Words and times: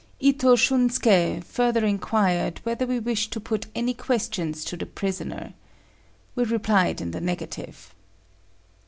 Itô 0.19 0.57
Shunské 0.57 1.43
further 1.43 1.85
inquired 1.85 2.59
whether 2.63 2.87
we 2.87 2.97
wished 2.99 3.31
to 3.33 3.39
put 3.39 3.67
any 3.75 3.93
questions 3.93 4.65
to 4.65 4.75
the 4.75 4.87
prisoner. 4.87 5.53
We 6.33 6.43
replied 6.45 7.01
in 7.01 7.11
the 7.11 7.21
negative. 7.21 7.93